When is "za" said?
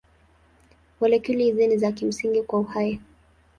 1.77-1.91